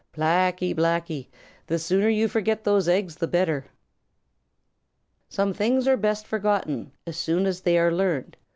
Blacky, 0.17 0.75
Blacky, 0.75 1.27
the 1.67 1.77
sooner 1.77 2.09
you 2.09 2.27
forget 2.27 2.63
those 2.63 2.87
eggs 2.87 3.17
the 3.17 3.27
better." 3.27 3.65
Some 5.29 5.53
things 5.53 5.87
are 5.87 5.95
best 5.95 6.25
forgotten 6.25 6.91
As 7.05 7.17
soon 7.17 7.45
as 7.45 7.61
they 7.61 7.77
are 7.77 7.91
learned. 7.91 8.35